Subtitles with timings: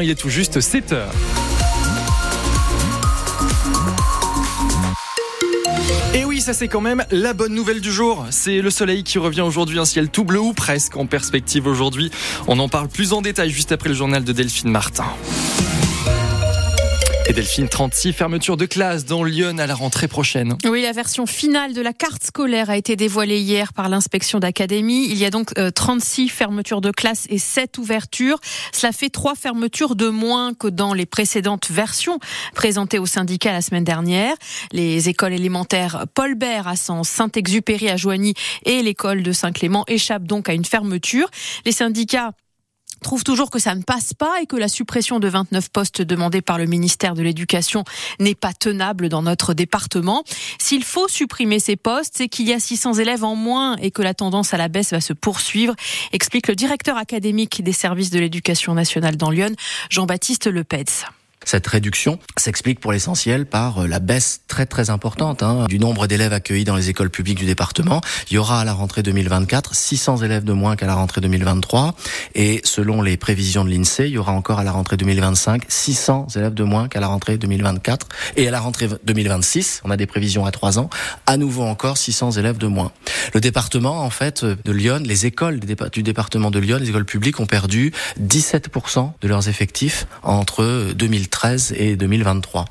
[0.00, 1.12] Il est tout juste 7 heures.
[6.14, 8.24] Et oui, ça c'est quand même la bonne nouvelle du jour.
[8.30, 12.10] C'est le soleil qui revient aujourd'hui, un ciel tout bleu ou presque en perspective aujourd'hui.
[12.46, 15.04] On en parle plus en détail juste après le journal de Delphine Martin.
[17.32, 20.58] Et Delphine, 36 fermetures de classes dans Lyon à la rentrée prochaine.
[20.66, 25.06] Oui, la version finale de la carte scolaire a été dévoilée hier par l'inspection d'académie.
[25.08, 28.38] Il y a donc 36 euh, fermetures de classes et 7 ouvertures.
[28.74, 32.18] Cela fait 3 fermetures de moins que dans les précédentes versions
[32.54, 34.34] présentées au syndicat la semaine dernière.
[34.70, 38.34] Les écoles élémentaires Paul Bert à Saint-Exupéry à Joigny
[38.66, 41.30] et l'école de Saint-Clément échappent donc à une fermeture.
[41.64, 42.32] Les syndicats
[43.02, 46.40] trouve toujours que ça ne passe pas et que la suppression de 29 postes demandés
[46.40, 47.84] par le ministère de l'Éducation
[48.18, 50.24] n'est pas tenable dans notre département.
[50.58, 54.02] S'il faut supprimer ces postes, c'est qu'il y a 600 élèves en moins et que
[54.02, 55.74] la tendance à la baisse va se poursuivre,
[56.12, 59.54] explique le directeur académique des services de l'éducation nationale dans Lyon,
[59.90, 61.04] Jean-Baptiste Lepetz.
[61.44, 66.06] Cette réduction s'explique pour l'essentiel par euh, la baisse très très importante hein, du nombre
[66.06, 68.00] d'élèves accueillis dans les écoles publiques du département.
[68.30, 71.94] Il y aura à la rentrée 2024 600 élèves de moins qu'à la rentrée 2023
[72.34, 76.28] et selon les prévisions de l'INSEE, il y aura encore à la rentrée 2025 600
[76.36, 80.06] élèves de moins qu'à la rentrée 2024 et à la rentrée 2026, on a des
[80.06, 80.90] prévisions à trois ans,
[81.26, 82.92] à nouveau encore 600 élèves de moins.
[83.34, 87.40] Le département en fait de Lyon, les écoles du département de Lyon, les écoles publiques
[87.40, 92.66] ont perdu 17% de leurs effectifs entre 2013 2013 et 2023.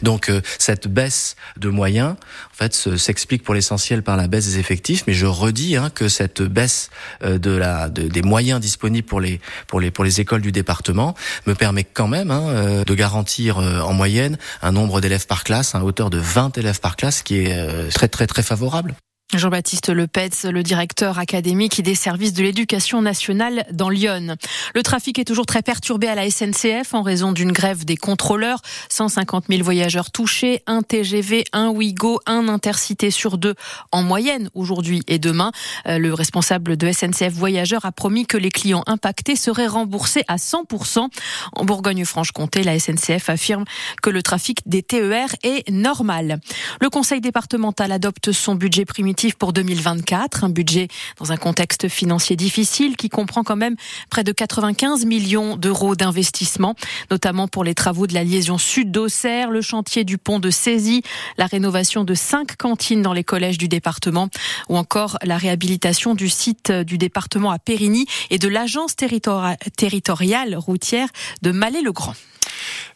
[0.00, 4.58] Donc euh, cette baisse de moyens, en fait, s'explique pour l'essentiel par la baisse des
[4.58, 6.88] effectifs, mais je redis hein, que cette baisse
[7.22, 10.52] euh, de la de, des moyens disponibles pour les pour les pour les écoles du
[10.52, 11.14] département
[11.46, 15.74] me permet quand même hein, euh, de garantir en moyenne un nombre d'élèves par classe,
[15.74, 18.94] à hauteur de 20 élèves par classe, qui est très très très favorable.
[19.34, 24.36] Jean-Baptiste Lepetz, le directeur académique des services de l'éducation nationale dans Lyon.
[24.74, 28.60] Le trafic est toujours très perturbé à la SNCF en raison d'une grève des contrôleurs.
[28.90, 33.54] 150 000 voyageurs touchés, un TGV, un Ouigo, un Intercité sur deux
[33.90, 35.52] en moyenne aujourd'hui et demain.
[35.86, 40.36] Euh, le responsable de SNCF Voyageurs a promis que les clients impactés seraient remboursés à
[40.36, 41.08] 100%.
[41.54, 43.64] En Bourgogne-Franche-Comté, la SNCF affirme
[44.02, 46.40] que le trafic des TER est normal.
[46.80, 50.88] Le conseil départemental adopte son budget primitif pour 2024, un budget
[51.18, 53.76] dans un contexte financier difficile qui comprend quand même
[54.10, 56.74] près de 95 millions d'euros d'investissement,
[57.10, 61.02] notamment pour les travaux de la liaison sud d'Auxerre, le chantier du pont de Saisie,
[61.38, 64.28] la rénovation de cinq cantines dans les collèges du département
[64.68, 71.08] ou encore la réhabilitation du site du département à Périgny et de l'agence territoriale routière
[71.42, 72.14] de Malais-le-Grand.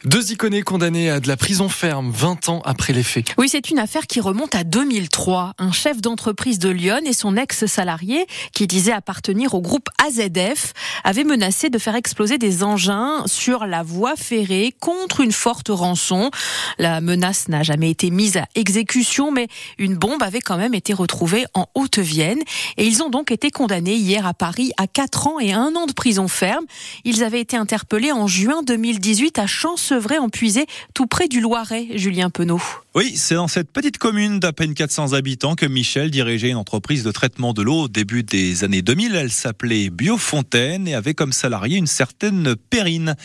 [0.05, 3.33] Deux iconés condamnés à de la prison ferme 20 ans après les faits.
[3.39, 5.53] Oui, c'est une affaire qui remonte à 2003.
[5.57, 11.23] Un chef d'entreprise de Lyon et son ex-salarié, qui disait appartenir au groupe AZF, avaient
[11.23, 16.29] menacé de faire exploser des engins sur la voie ferrée contre une forte rançon.
[16.77, 19.47] La menace n'a jamais été mise à exécution, mais
[19.79, 22.39] une bombe avait quand même été retrouvée en Haute-Vienne.
[22.77, 25.87] Et ils ont donc été condamnés hier à Paris à 4 ans et 1 an
[25.87, 26.65] de prison ferme.
[27.03, 29.47] Ils avaient été interpellés en juin 2018 à
[29.91, 32.61] En Puisée, tout près du Loiret, Julien Penaud.
[32.97, 37.03] Oui, c'est dans cette petite commune d'à peine 400 habitants que Michel dirigeait une entreprise
[37.03, 39.13] de traitement de l'eau au début des années 2000.
[39.13, 43.15] Elle s'appelait Biofontaine et avait comme salarié une certaine Périne.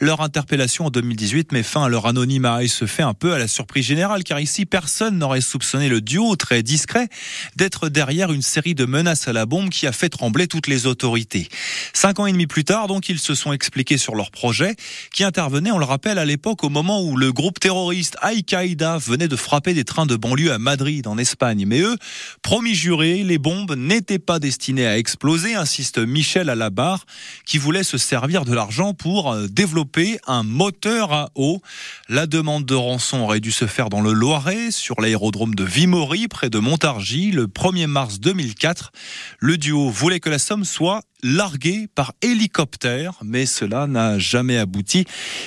[0.00, 3.38] Leur interpellation en 2018 met fin à leur anonymat et se fait un peu à
[3.38, 7.08] la surprise générale car ici personne n'aurait soupçonné le duo très discret
[7.54, 10.86] d'être derrière une série de menaces à la bombe qui a fait trembler toutes les
[10.86, 11.50] autorités.
[11.92, 14.74] Cinq ans et demi plus tard, donc, ils se sont expliqués sur leur projet
[15.12, 19.17] qui intervenait, on le rappelle, à l'époque au moment où le groupe terroriste Al-Qaïda venait
[19.26, 21.64] de frapper des trains de banlieue à Madrid, en Espagne.
[21.66, 21.96] Mais eux,
[22.42, 27.06] promis juré, les bombes n'étaient pas destinées à exploser, insiste Michel à la barre,
[27.46, 31.60] qui voulait se servir de l'argent pour euh, développer un moteur à eau.
[32.08, 36.28] La demande de rançon aurait dû se faire dans le Loiret, sur l'aérodrome de Vimory,
[36.28, 38.92] près de Montargis, le 1er mars 2004.
[39.38, 45.04] Le duo voulait que la somme soit largué par hélicoptère, mais cela n'a jamais abouti.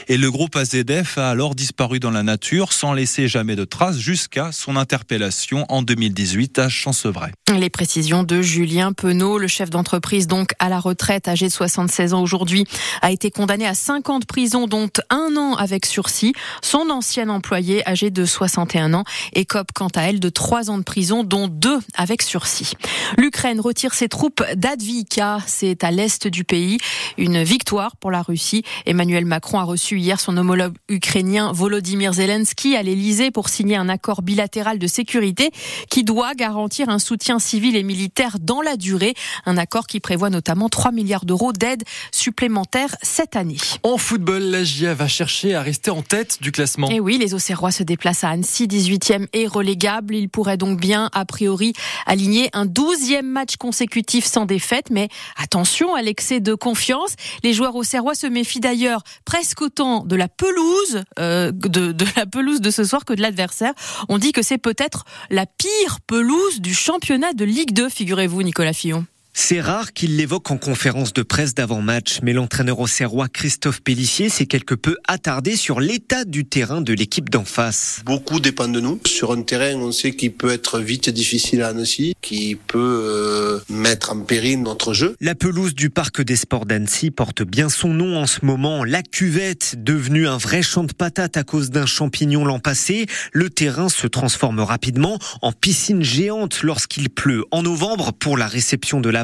[0.08, 3.98] Et le groupe AZF a alors disparu dans la nature sans laisser jamais de traces
[3.98, 7.32] jusqu'à son interpellation en 2018 à Chancevray.
[7.58, 12.14] Les précisions de Julien Penaud, le chef d'entreprise donc à la retraite, âgé de 76
[12.14, 12.66] ans aujourd'hui,
[13.02, 16.34] a été condamné à 5 ans de prison, dont un an avec sursis.
[16.62, 19.04] Son ancien employé, âgé de 61 ans,
[19.34, 22.74] écope quant à elle de 3 ans de prison, dont 2 avec sursis.
[23.18, 26.80] L'Ukraine retire ses troupes d'Advika c'est à l'est du pays.
[27.20, 28.64] Une victoire pour la Russie.
[28.88, 33.88] Emmanuel Macron a reçu hier son homologue ukrainien Volodymyr Zelensky à l'Elysée pour signer un
[33.88, 35.52] accord bilatéral de sécurité
[35.92, 39.14] qui doit garantir un soutien civil et militaire dans la durée.
[39.46, 43.58] Un accord qui prévoit notamment 3 milliards d'euros d'aide supplémentaire cette année.
[43.84, 46.90] En football, la GIA va chercher à rester en tête du classement.
[46.90, 50.16] Et oui, les Auxerrois se déplacent à Annecy, 18e et relégable.
[50.16, 51.74] Ils pourraient donc bien, a priori,
[52.08, 54.88] aligner un 12e match consécutif sans défaite.
[54.90, 55.10] Mais
[55.52, 57.16] attention à l'excès de confiance.
[57.44, 62.26] Les joueurs auxerrois se méfient d'ailleurs presque autant de la pelouse, euh, de, de la
[62.26, 63.74] pelouse de ce soir que de l'adversaire.
[64.08, 68.72] On dit que c'est peut-être la pire pelouse du championnat de Ligue 2, figurez-vous, Nicolas
[68.72, 69.06] Fillon.
[69.34, 74.46] C'est rare qu'il l'évoque en conférence de presse d'avant-match, mais l'entraîneur auxerrois Christophe Pellissier s'est
[74.46, 78.02] quelque peu attardé sur l'état du terrain de l'équipe d'en face.
[78.06, 79.00] Beaucoup dépend de nous.
[79.08, 83.60] Sur un terrain, on sait qu'il peut être vite difficile à Annecy, qui peut euh,
[83.70, 85.16] mettre en péril notre jeu.
[85.22, 88.84] La pelouse du Parc des Sports d'Annecy porte bien son nom en ce moment.
[88.84, 93.50] La cuvette, devenue un vrai champ de patates à cause d'un champignon l'an passé, le
[93.50, 97.46] terrain se transforme rapidement en piscine géante lorsqu'il pleut.
[97.52, 99.21] En novembre, pour la réception de la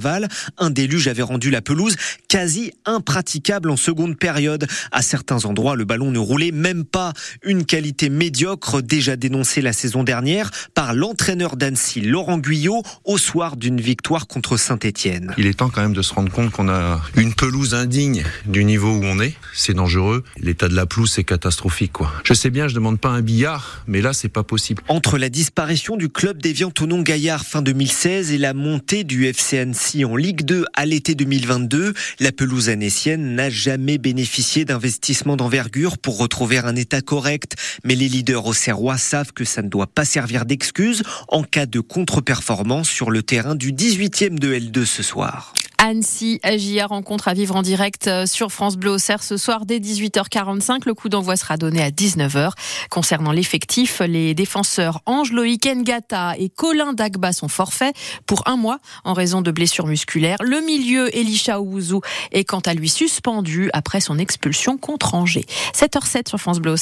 [0.58, 1.96] un déluge avait rendu la pelouse
[2.28, 4.68] quasi impraticable en seconde période.
[4.92, 7.14] À certains endroits, le ballon ne roulait même pas.
[7.44, 13.58] Une qualité médiocre déjà dénoncée la saison dernière par l'entraîneur d'Annecy, Laurent Guyot, au soir
[13.58, 15.34] d'une victoire contre Saint-Etienne.
[15.38, 18.66] Il est temps quand même de se rendre compte qu'on a une pelouse indigne du
[18.66, 19.36] niveau où on est.
[19.54, 20.24] C'est dangereux.
[20.40, 22.12] L'état de la pelouse, c'est catastrophique, quoi.
[22.24, 24.84] Je sais bien, je demande pas un billard, mais là, c'est pas possible.
[24.88, 29.60] Entre la disparition du club d'Evian Tonon Gaillard fin 2016 et la montée du FC
[29.60, 35.98] Annecy en Ligue 2 à l'été 2022, la pelouse annécienne n'a jamais bénéficié d'investissements d'envergure
[35.98, 37.56] pour retrouver un état correct.
[37.86, 41.66] Mais les leaders au Serrois savent que ça ne doit pas servir d'excuse en cas
[41.66, 45.54] de contre-performance sur le terrain du 18e de L2 ce soir.
[45.80, 49.80] Annecy, AJA rencontre à vivre en direct euh, sur France Bleu au ce soir dès
[49.80, 50.82] 18h45.
[50.86, 52.52] Le coup d'envoi sera donné à 19h.
[52.90, 57.96] Concernant l'effectif, les défenseurs Ange Loïc Ngata et Colin Dagba sont forfaits
[58.26, 60.38] pour un mois en raison de blessures musculaires.
[60.42, 62.02] Le milieu Elisha Ouzou
[62.32, 65.46] est quant à lui suspendu après son expulsion contre Angers.
[65.76, 66.78] 7h07 sur France Bleu au